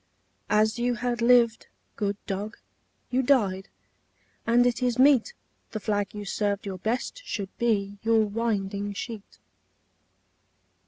[0.49, 2.57] As you had lived, good dog,
[3.11, 3.67] you died,
[4.47, 5.35] And it is meet
[5.73, 9.37] The flag you served your best should be Your winding sheet.